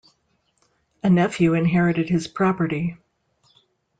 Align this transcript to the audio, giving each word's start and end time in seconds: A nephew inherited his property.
A 1.03 1.11
nephew 1.11 1.53
inherited 1.53 2.09
his 2.09 2.27
property. 2.27 2.97